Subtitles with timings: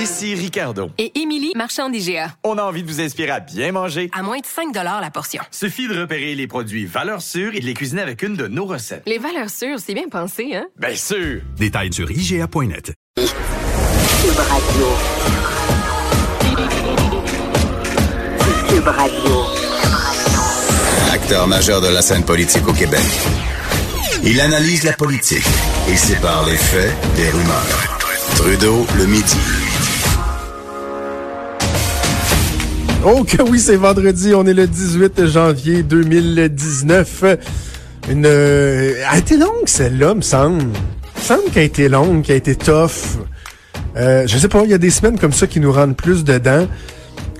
[0.00, 0.90] Ici Ricardo.
[0.96, 2.34] Et Émilie, marchand d'IGA.
[2.42, 4.08] On a envie de vous inspirer à bien manger.
[4.14, 5.42] À moins de 5 la portion.
[5.50, 8.64] Suffit de repérer les produits valeurs sûres et de les cuisiner avec une de nos
[8.64, 9.02] recettes.
[9.04, 10.68] Les valeurs sûres, c'est bien pensé, hein?
[10.78, 11.42] Bien sûr!
[11.58, 12.94] Détails sur IGA.net.
[13.16, 13.28] Cube
[14.38, 14.86] Radio.
[18.70, 19.44] Cube Radio.
[21.12, 23.04] Acteur majeur de la scène politique au Québec.
[24.24, 25.46] Il analyse la politique
[25.90, 27.98] et sépare les faits des rumeurs.
[28.36, 29.69] Trudeau le midi.
[33.04, 37.24] Oh que oui, c'est vendredi, on est le 18 janvier 2019.
[38.10, 38.24] Une...
[38.26, 40.64] euh, a été longue celle-là, me semble.
[40.64, 43.18] Me semble qu'elle a été longue, qu'elle a été tough.
[43.96, 46.24] Euh, je sais pas, il y a des semaines comme ça qui nous rendent plus
[46.24, 46.66] dedans.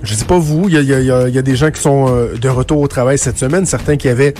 [0.03, 2.07] Je sais pas vous, il y a, y a- y a- des gens qui sont
[2.09, 4.33] euh, de retour au travail cette semaine, certains qui avaient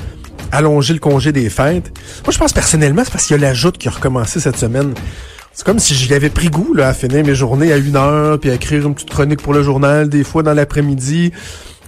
[0.52, 1.92] allongé le congé des fêtes.
[2.26, 4.58] Moi, je pense personnellement, c'est parce qu'il y a la joute qui a recommencé cette
[4.58, 4.94] semaine.
[5.54, 8.40] C'est comme si j'y avais pris goût là, à finir mes journées à une heure,
[8.40, 11.34] puis à écrire une petite chronique pour le journal, des fois dans l'après-midi.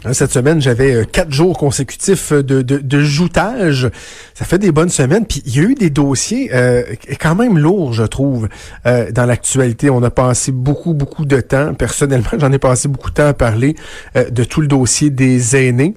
[0.06, 3.90] Hein, Cette semaine, j'avais euh, quatre jours consécutifs de, de, de joutage.
[4.34, 5.26] Ça fait des bonnes semaines.
[5.26, 6.84] Puis il y a eu des dossiers euh,
[7.22, 8.50] quand même lourds, je trouve,
[8.86, 9.90] euh, dans l'actualité.
[9.90, 11.74] On a passé beaucoup, beaucoup de temps.
[11.74, 13.76] Personnellement, j'en ai passé beaucoup de temps à parler
[14.18, 15.96] euh, de tout le dossier des aînés.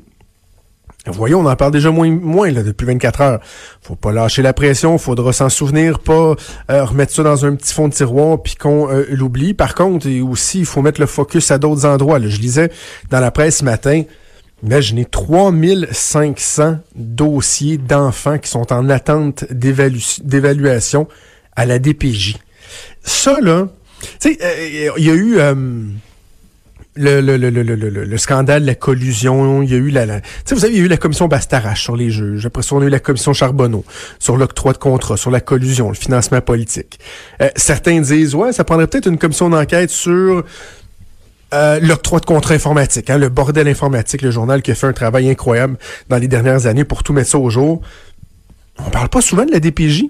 [1.09, 3.41] Voyons, on en parle déjà moins, moins là, depuis 24 heures.
[3.81, 6.35] Faut pas lâcher la pression, faudra s'en souvenir, pas
[6.71, 9.55] euh, remettre ça dans un petit fond de tiroir puis qu'on euh, l'oublie.
[9.55, 12.19] Par contre, et aussi, il faut mettre le focus à d'autres endroits.
[12.19, 12.29] là.
[12.29, 12.71] Je lisais
[13.11, 14.03] dans la presse ce matin,
[14.63, 21.07] imaginez 3500 dossiers d'enfants qui sont en attente d'évalu- d'évaluation
[21.55, 22.37] à la DPJ.
[23.03, 23.69] Ça, là,
[24.21, 25.39] tu sais, euh, il y a eu...
[26.97, 30.07] le, le, le, le, le, le, le scandale, la collusion, il y a eu la,
[30.07, 32.47] la vous savez, il y a eu la commission Bastarache sur les juges.
[32.47, 33.85] Après ça, on a eu la commission Charbonneau
[34.19, 36.99] sur l'octroi de contrat, sur la collusion, le financement politique.
[37.41, 40.45] Euh, certains disent, ouais, ça prendrait peut-être une commission d'enquête sur
[41.55, 44.93] euh, l'octroi de contrat informatique, hein, le bordel informatique, le journal qui a fait un
[44.93, 45.77] travail incroyable
[46.09, 47.83] dans les dernières années pour tout mettre ça au jour.
[48.79, 50.05] On parle pas souvent de la DPJ.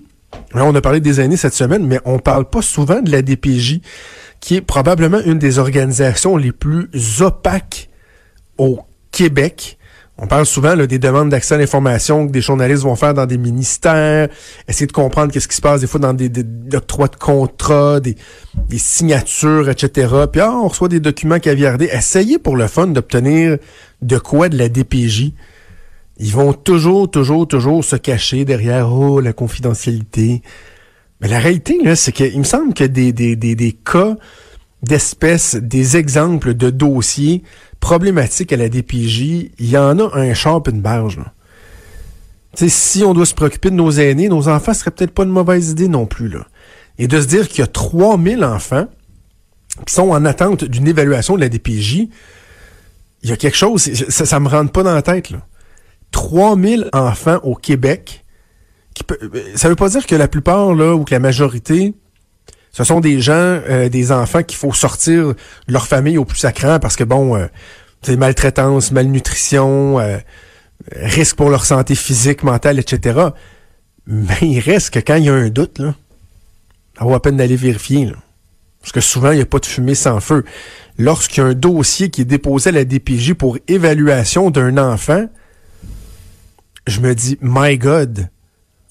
[0.55, 3.81] On a parlé des années cette semaine, mais on parle pas souvent de la DPJ,
[4.47, 6.89] qui est probablement une des organisations les plus
[7.21, 7.89] opaques
[8.59, 8.79] au
[9.11, 9.77] Québec.
[10.19, 13.27] On parle souvent là, des demandes d'accès à l'information que des journalistes vont faire dans
[13.27, 14.29] des ministères,
[14.69, 16.45] essayer de comprendre qu'est-ce qui se passe des fois dans des, des,
[16.77, 18.15] octrois de contrats, des,
[18.69, 20.15] des signatures, etc.
[20.31, 21.89] Puis ah, on reçoit des documents caviardés.
[21.93, 23.59] Essayez pour le fun d'obtenir
[24.01, 25.33] de quoi de la DPJ.
[26.19, 30.43] Ils vont toujours, toujours, toujours se cacher derrière oh la confidentialité.
[31.21, 34.17] Mais la réalité, là, c'est qu'il me semble que des, des, des, des cas
[34.83, 37.43] d'espèces, des exemples de dossiers
[37.81, 41.19] problématiques à la DPJ, il y en a un char pis une barge.
[41.19, 41.33] Là.
[42.69, 45.31] Si on doit se préoccuper de nos aînés, nos enfants, ce serait peut-être pas une
[45.31, 46.29] mauvaise idée non plus.
[46.29, 46.47] Là.
[46.99, 48.87] Et de se dire qu'il y a 3000 enfants
[49.87, 52.09] qui sont en attente d'une évaluation de la DPJ,
[53.23, 55.31] il y a quelque chose, ça, ça me rentre pas dans la tête.
[55.31, 55.47] Là.
[56.13, 58.25] 3000 enfants au Québec
[58.97, 59.19] qui peut,
[59.57, 61.95] ça veut pas dire que la plupart là ou que la majorité
[62.73, 65.37] ce sont des gens euh, des enfants qu'il faut sortir de
[65.69, 67.47] leur famille au plus sacrant parce que bon euh,
[68.01, 70.17] c'est maltraitance malnutrition euh,
[70.95, 73.21] risque pour leur santé physique mentale etc
[74.07, 75.95] mais il reste que quand il y a un doute là
[76.99, 78.17] ça vaut la peine d'aller vérifier là.
[78.81, 80.43] parce que souvent il n'y a pas de fumée sans feu
[80.97, 85.27] lorsqu'il y a un dossier qui est déposé à la DPJ pour évaluation d'un enfant
[86.87, 88.31] je me dis my god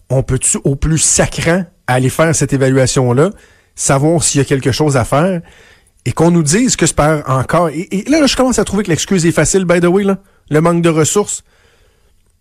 [0.09, 3.29] on peut-tu au plus sacrant aller faire cette évaluation-là,
[3.75, 5.41] savoir s'il y a quelque chose à faire,
[6.05, 7.69] et qu'on nous dise que c'est par encore...
[7.69, 10.81] Et, là, je commence à trouver que l'excuse est facile, by the way, le manque
[10.83, 11.43] de ressources.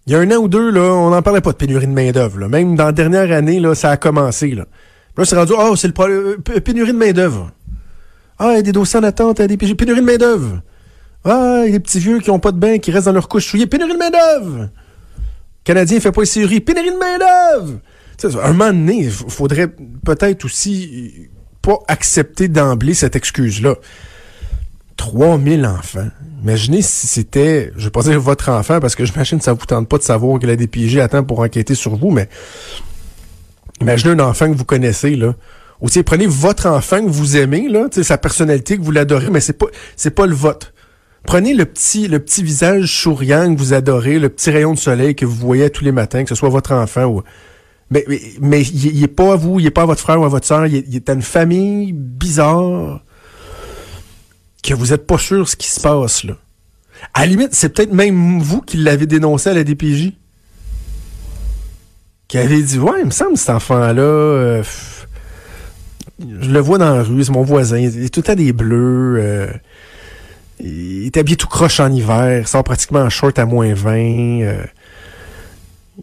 [0.07, 1.93] Il y a un an ou deux, là, on n'en parlait pas de pénurie de
[1.93, 2.47] main-d'œuvre.
[2.47, 4.51] Même dans la dernière année, là, ça a commencé.
[4.51, 4.67] Là,
[5.17, 7.51] là c'est rendu, oh, c'est le problème, p- pénurie de main-d'œuvre.
[8.39, 9.75] Ah, il y a des dossiers en attente, à des PJ.
[9.75, 10.61] pénurie de main-d'œuvre.
[11.25, 13.13] Ah, il y a des petits vieux qui ont pas de bain, qui restent dans
[13.13, 14.69] leur couche souillée, pénurie de main-d'œuvre.
[15.65, 16.61] Canadien fait pas les séries.
[16.61, 17.81] Pénurie de main-d'œuvre!
[18.43, 19.69] Un moment donné, faudrait
[20.05, 21.27] peut-être aussi euh,
[21.61, 23.75] pas accepter d'emblée cette excuse-là.
[24.97, 26.09] 3000 enfants.
[26.43, 29.67] Imaginez si c'était, je vais pas dire votre enfant, parce que j'imagine que ça vous
[29.67, 32.29] tente pas de savoir que la DPJ attend pour enquêter sur vous, mais
[33.81, 35.35] imaginez un enfant que vous connaissez, là.
[35.81, 39.55] Ou prenez votre enfant que vous aimez, là, sa personnalité, que vous l'adorez, mais c'est
[39.55, 40.74] pas, c'est pas le vôtre.
[41.25, 45.15] Prenez le petit, le petit visage souriant que vous adorez, le petit rayon de soleil
[45.15, 47.23] que vous voyez tous les matins, que ce soit votre enfant ou.
[47.91, 48.05] Mais,
[48.41, 50.29] mais, il, il est pas à vous, il est pas à votre frère ou à
[50.29, 53.03] votre soeur, il, est- il à une famille bizarre
[54.63, 56.35] que vous êtes pas sûr ce qui se passe, là.
[57.13, 60.13] À la limite, c'est peut-être même vous qui l'avez dénoncé à la DPJ.
[62.29, 64.63] Qui avez dit, ouais, il me semble, cet enfant-là, euh,
[66.19, 69.17] je le vois dans la rue, c'est mon voisin, il est tout temps des bleus.
[69.21, 69.47] euh,
[70.61, 73.93] il est habillé tout croche en hiver, il sort pratiquement en short à moins 20.
[74.43, 74.65] euh,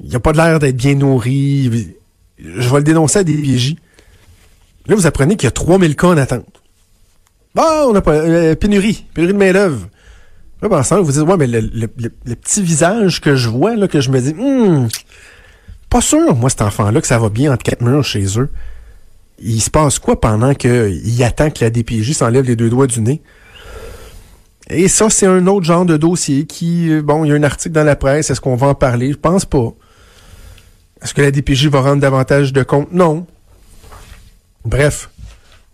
[0.03, 1.93] il a pas l'air d'être bien nourri.
[2.39, 3.75] Je vais le dénoncer à des PJ.
[4.87, 6.61] Là, vous apprenez qu'il y a 3000 cas en attente.
[7.53, 8.13] Bon, on n'a pas...
[8.13, 9.05] euh, pénurie.
[9.13, 9.87] Pénurie de main-d'œuvre.
[10.61, 14.09] Là, ben, vous dites, ouais, mais le, petit visage que je vois, là, que je
[14.09, 14.87] me dis, Hum,
[15.89, 18.49] pas sûr, moi, cet enfant-là, que ça va bien entre quatre murs chez eux.
[19.39, 23.01] Il se passe quoi pendant qu'il attend que la DPJ s'enlève les deux doigts du
[23.01, 23.21] nez?
[24.71, 27.43] Et ça, c'est un autre genre de dossier qui, euh, bon, il y a un
[27.43, 29.11] article dans la presse, est-ce qu'on va en parler?
[29.11, 29.73] Je pense pas.
[31.01, 32.91] Est-ce que la DPJ va rendre davantage de compte?
[32.93, 33.25] Non.
[34.63, 35.09] Bref.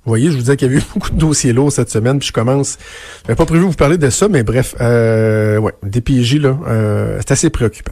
[0.05, 2.17] Vous voyez, je vous disais qu'il y avait eu beaucoup de dossiers lourds cette semaine,
[2.17, 2.77] puis je commence.
[3.25, 7.17] J'avais pas prévu de vous parler de ça, mais bref, euh, ouais, DPJ, là, euh,
[7.19, 7.91] c'est assez préoccupant.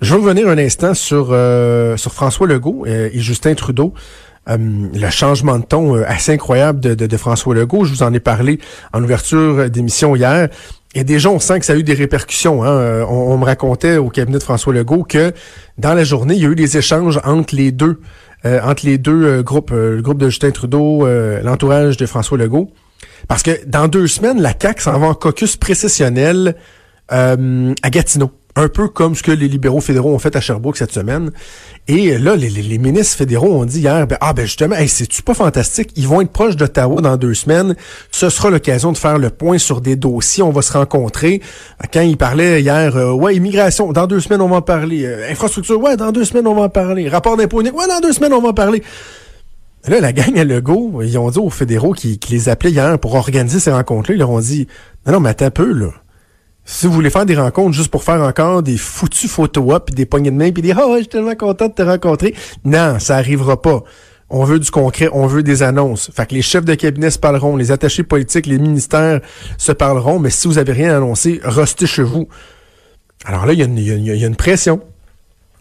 [0.00, 3.94] Je vais revenir un instant sur, euh, sur François Legault et Justin Trudeau.
[4.48, 7.84] Euh, le changement de ton euh, assez incroyable de, de, de François Legault.
[7.84, 8.58] Je vous en ai parlé
[8.92, 10.48] en ouverture d'émission hier.
[10.94, 12.64] Et déjà, on sent que ça a eu des répercussions.
[12.64, 12.70] Hein.
[12.70, 15.32] Euh, On, on me racontait au cabinet de François Legault que
[15.76, 18.00] dans la journée, il y a eu des échanges entre les deux,
[18.46, 22.06] euh, entre les deux euh, groupes, euh, le groupe de Justin Trudeau, euh, l'entourage de
[22.06, 22.70] François Legault.
[23.28, 26.56] Parce que dans deux semaines, la CAQ s'en va en caucus précessionnel
[27.12, 28.30] euh, à Gatineau.
[28.58, 31.30] Un peu comme ce que les libéraux fédéraux ont fait à Sherbrooke cette semaine.
[31.86, 35.92] Et là, les, ministres fédéraux ont dit hier, ben, ah ben justement, c'est-tu pas fantastique?
[35.94, 37.76] Ils vont être proches d'Ottawa dans deux semaines.
[38.10, 40.42] Ce sera l'occasion de faire le point sur des dossiers.
[40.42, 41.40] On va se rencontrer.
[41.92, 45.04] Quand ils parlaient hier, euh, ouais, immigration, dans deux semaines, on va en parler.
[45.06, 47.08] Euh, infrastructure, ouais, dans deux semaines, on va en parler.
[47.08, 48.82] Rapport d'impôt unique, ouais, dans deux semaines, on va en parler.
[49.86, 52.98] Là, la gang à Legault, ils ont dit aux fédéraux qui, qui les appelaient hier
[52.98, 54.66] pour organiser ces rencontres-là, ils leur ont dit,
[55.06, 55.92] non, non, mais attends un peu, là.
[56.70, 60.04] Si vous voulez faire des rencontres juste pour faire encore des foutus photos puis des
[60.04, 62.34] poignées de main puis des ouais, je suis tellement content de te rencontrer.
[62.66, 63.82] Non, ça arrivera pas.
[64.28, 66.10] On veut du concret, on veut des annonces.
[66.14, 69.22] Fait que les chefs de cabinet se parleront, les attachés politiques, les ministères
[69.56, 72.28] se parleront, mais si vous avez rien annoncé, restez chez vous.
[73.24, 74.80] Alors là, il y, a une- il y y a une pression.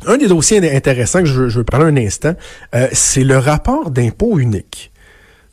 [0.08, 2.34] Un des dossiers intéressants que je veux, je veux parler un instant,
[2.76, 4.92] euh, c'est le rapport d'impôt unique.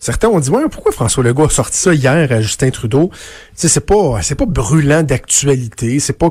[0.04, 3.10] Certains ont dit ouais, pourquoi François Legault a sorti ça hier à Justin Trudeau?
[3.58, 6.28] Tu c'est pas c'est pas brûlant d'actualité, c'est pas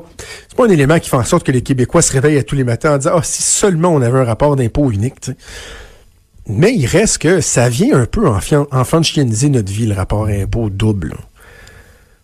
[0.48, 2.54] c'est pas un élément qui fait en sorte que les Québécois se réveillent à tous
[2.54, 5.32] les matins en disant ah si seulement on avait un rapport d'impôt unique.
[6.46, 10.28] Mais il reste que ça vient un peu enfant, de chieniser notre vie le rapport
[10.28, 11.16] impôt double.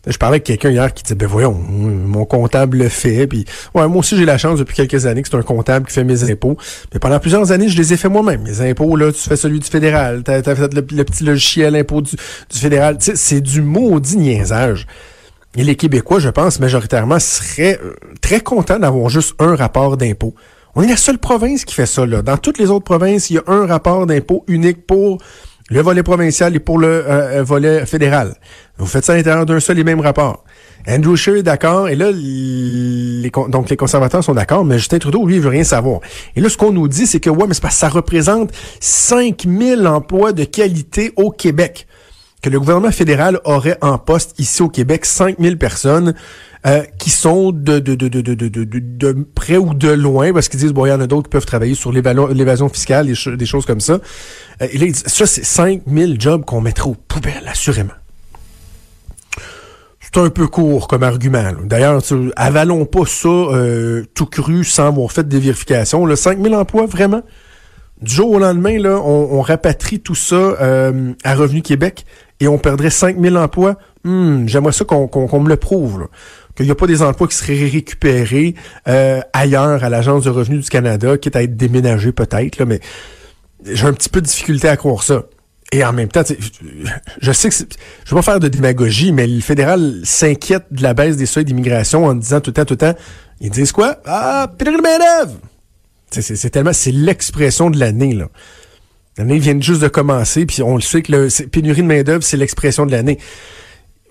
[0.07, 3.27] Je parlais avec quelqu'un hier qui disait, ben voyons, mon comptable le fait.
[3.27, 3.43] Puis,
[3.75, 6.05] ouais, moi aussi, j'ai la chance depuis quelques années que c'est un comptable qui fait
[6.05, 6.57] mes impôts.
[6.93, 8.41] Mais pendant plusieurs années, je les ai fait moi-même.
[8.43, 10.23] Mes impôts, là, tu fais celui du fédéral.
[10.23, 12.97] T'as as fait le, le petit logiciel impôt du, du fédéral.
[12.99, 14.87] C'est du maudit niaisage.
[15.57, 20.33] Et les Québécois, je pense, majoritairement, seraient euh, très contents d'avoir juste un rapport d'impôt.
[20.75, 22.21] On est la seule province qui fait ça, là.
[22.21, 25.17] Dans toutes les autres provinces, il y a un rapport d'impôt unique pour
[25.69, 28.35] le volet provincial et pour le euh, euh, volet fédéral.
[28.77, 30.43] Vous faites ça à l'intérieur d'un seul et même rapport.
[30.87, 35.27] Andrew Scheer est d'accord, et là, les, donc les conservateurs sont d'accord, mais Justin Trudeau,
[35.27, 35.99] lui, il veut rien savoir.
[36.35, 38.51] Et là, ce qu'on nous dit, c'est que, ouais, mais c'est parce que ça représente
[38.79, 41.85] 5000 emplois de qualité au Québec.
[42.41, 46.13] Que le gouvernement fédéral aurait en poste ici au Québec 5000 personnes
[46.67, 47.79] euh, qui sont de,
[49.33, 51.45] près ou de loin, parce qu'ils disent, bon, il y en a d'autres qui peuvent
[51.45, 53.93] travailler sur l'évasion fiscale, des, des choses comme ça.
[54.61, 57.93] Euh, et là, ils disent, ça, c'est 5000 jobs qu'on mettrait aux poubelles, assurément.
[60.01, 61.53] C'est un peu court comme argument.
[61.63, 62.01] D'ailleurs,
[62.35, 66.05] avalons pas ça euh, tout cru sans avoir fait des vérifications.
[66.05, 67.21] Le 5000 emplois, vraiment?
[68.01, 70.57] Du jour au lendemain, on, rapatrie tout ça
[71.23, 72.05] à Revenu Québec
[72.39, 73.77] et on perdrait 5000 emplois.
[74.03, 76.07] Hmm, J'aimerais ça qu'on me le prouve.
[76.55, 78.55] Qu'il n'y a pas des emplois qui seraient récupérés
[78.87, 82.79] euh, ailleurs à l'Agence de revenus du Canada, quitte à être déménagés peut-être, mais
[83.65, 85.23] j'ai un petit peu de difficulté à croire ça.
[85.71, 86.23] Et en même temps,
[87.21, 90.93] je sais que je vais pas faire de démagogie, mais le fédéral s'inquiète de la
[90.95, 92.95] baisse des seuils d'immigration en disant tout le temps, tout le temps,
[93.39, 93.97] ils disent quoi?
[94.05, 94.51] Ah,
[96.09, 98.29] C'est c'est tellement, c'est l'expression de l'année, là.
[99.19, 102.37] L'année vient juste de commencer, puis on le sait que c'est- pénurie de main-d'œuvre, c'est
[102.37, 103.17] l'expression de l'année.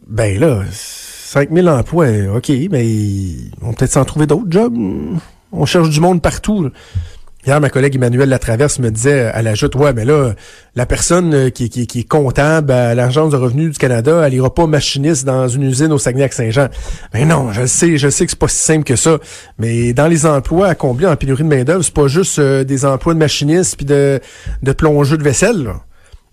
[0.06, 2.86] Ben là, 5000 emplois, OK, mais
[3.62, 4.76] on va peut-être s'en trouver d'autres jobs.
[5.50, 6.68] On cherche du monde partout.
[7.46, 10.34] Hier, ma collègue Emmanuel Latraverse me disait à la joute, ouais, mais là,
[10.74, 14.34] la personne euh, qui, qui, qui est comptable à l'Agence de revenus du Canada, elle
[14.34, 16.68] ira pas machiniste dans une usine au Saguenay-Saint-Jean.
[17.12, 19.18] Ben non, je le sais, je sais que c'est pas si simple que ça.
[19.56, 22.84] Mais dans les emplois à combler en pénurie de main-d'œuvre, c'est pas juste euh, des
[22.84, 24.20] emplois de machiniste puis de,
[24.62, 25.72] de plongeux de vaisselle.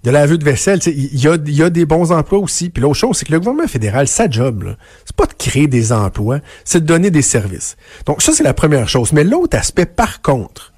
[0.04, 2.70] De laveux de vaisselle, il y a, y a des bons emplois aussi.
[2.70, 5.92] Puis l'autre chose, c'est que le gouvernement fédéral, sa job, c'est pas de créer des
[5.94, 7.76] emplois, c'est de donner des services.
[8.06, 9.14] Donc ça, c'est la première chose.
[9.14, 10.74] Mais l'autre aspect, par contre,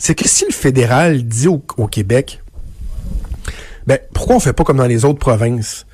[0.00, 2.40] c'est que si le fédéral dit au, Québec,
[3.86, 5.86] Ben, pourquoi on fait pas comme dans les autres provinces?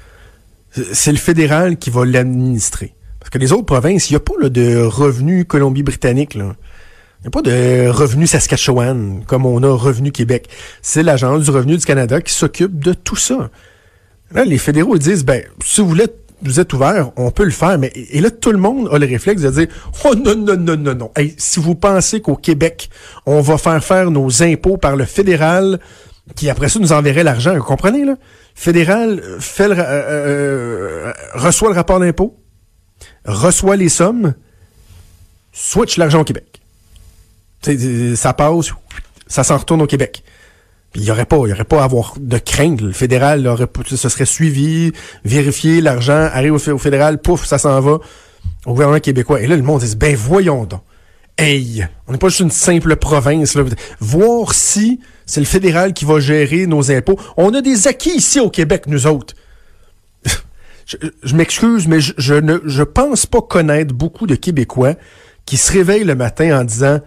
[0.93, 2.95] C'est le fédéral qui va l'administrer.
[3.19, 6.37] Parce que les autres provinces, il n'y a pas de revenus Colombie-Britannique.
[6.37, 10.49] Il n'y a pas de revenus Saskatchewan comme on a revenu Québec.
[10.83, 13.51] C'est l'Agence du revenu du Canada qui s'occupe de tout ça.
[14.31, 16.07] Là, les fédéraux disent, ben, si vous voulez
[16.43, 19.07] vous êtes ouvert, on peut le faire, mais et là, tout le monde a le
[19.07, 19.69] réflexe de dire
[20.05, 21.11] Oh non, non, non, non, non.
[21.17, 22.91] Hey, si vous pensez qu'au Québec,
[23.25, 25.81] on va faire faire nos impôts par le fédéral,
[26.35, 28.17] qui après ça nous enverrait l'argent, vous comprenez, là?
[28.55, 32.39] Fédéral fait le, euh, euh, reçoit le rapport d'impôt,
[33.25, 34.35] reçoit les sommes,
[35.53, 36.61] switch l'argent au Québec.
[38.15, 38.73] Ça passe,
[39.27, 40.23] ça s'en retourne au Québec
[40.95, 42.81] il y aurait pas, il y aurait pas à avoir de crainte.
[42.81, 44.93] Le fédéral aurait, ce serait suivi,
[45.25, 47.99] vérifié, l'argent arrive au, fédéral, pouf, ça s'en va
[48.65, 49.41] au gouvernement québécois.
[49.41, 50.81] Et là, le monde dit, ben voyons donc.
[51.39, 53.59] Hey, on n'est pas juste une simple province.
[54.01, 57.19] Voir si c'est le fédéral qui va gérer nos impôts.
[57.37, 59.35] On a des acquis ici au Québec, nous autres.
[60.87, 64.95] je, m'excuse, mais je, ne pense pas connaître beaucoup de Québécois
[65.45, 67.01] qui se réveillent le matin en disant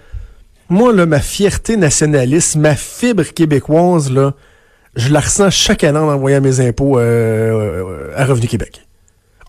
[0.70, 4.34] moi, là, ma fierté nationaliste, ma fibre québécoise, là,
[4.96, 8.86] je la ressens chaque année en envoyant mes impôts euh, à Revenu Québec.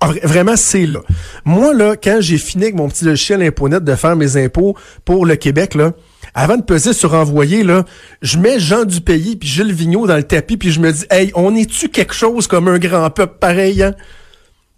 [0.03, 1.01] Ah, vraiment, c'est là.
[1.45, 4.75] Moi, là, quand j'ai fini avec mon petit logiciel ImpoNet de faire mes impôts
[5.05, 5.93] pour le Québec, là,
[6.33, 7.85] avant de peser sur envoyer, là,
[8.23, 11.05] je mets Jean du pays puis Gilles Vigneault dans le tapis puis je me dis,
[11.11, 13.95] hey, on est-tu quelque chose comme un grand peuple pareil, hein?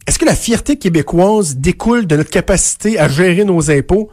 [0.08, 4.10] Est-ce que la fierté québécoise découle de notre capacité à gérer nos impôts?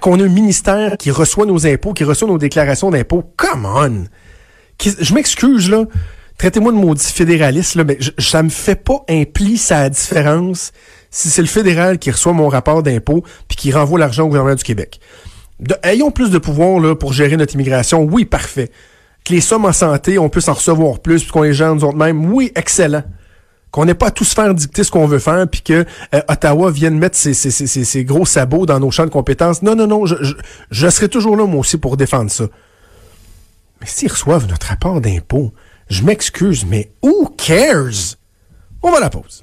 [0.00, 3.24] Qu'on a un ministère qui reçoit nos impôts, qui reçoit nos déclarations d'impôts.
[3.36, 4.04] Come on!
[4.80, 5.84] Je m'excuse, là.
[6.38, 10.72] Traitez-moi de maudit fédéraliste, là, mais ça me fait pas un pli sa différence
[11.10, 14.56] si c'est le fédéral qui reçoit mon rapport d'impôt puis qui renvoie l'argent au gouvernement
[14.56, 14.98] du Québec.
[15.84, 18.02] ayons plus de pouvoir là, pour gérer notre immigration.
[18.02, 18.70] Oui, parfait.
[19.24, 21.84] Que les sommes en santé, on peut s'en recevoir plus, puis qu'on les gère nous
[21.84, 22.32] autres mêmes.
[22.32, 23.04] Oui, excellent
[23.74, 26.70] qu'on n'ait pas à tous faire dicter ce qu'on veut faire, puis que euh, Ottawa
[26.70, 29.62] vienne mettre ses, gros sabots dans nos champs de compétences.
[29.62, 30.34] Non, non, non, je, je,
[30.70, 32.44] je serai toujours là, moi aussi, pour défendre ça.
[33.80, 35.52] Mais s'ils reçoivent notre rapport d'impôt,
[35.88, 38.14] je m'excuse, mais who cares?
[38.80, 39.42] On va la pause.